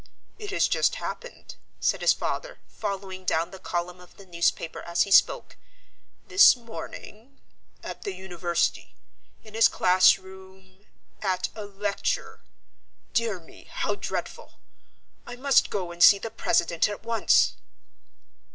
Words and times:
"It 0.39 0.49
has 0.49 0.67
just 0.67 0.95
happened," 0.95 1.57
said 1.79 2.01
his 2.01 2.11
father, 2.11 2.57
following 2.67 3.23
down 3.23 3.51
the 3.51 3.59
column 3.59 3.99
of 3.99 4.17
the 4.17 4.25
newspaper 4.25 4.81
as 4.81 5.03
he 5.03 5.11
spoke, 5.11 5.57
"this 6.27 6.55
morning, 6.55 7.39
at 7.83 8.01
the 8.01 8.15
university, 8.15 8.95
in 9.43 9.53
his 9.53 9.67
classroom, 9.67 10.85
at 11.21 11.49
a 11.53 11.65
lecture. 11.65 12.41
Dear 13.13 13.39
me, 13.39 13.65
how 13.65 13.93
dreadful! 13.93 14.53
I 15.27 15.35
must 15.35 15.69
go 15.69 15.91
and 15.91 16.03
see 16.03 16.17
the 16.17 16.31
president 16.31 16.89
at 16.89 17.03
once." 17.03 17.53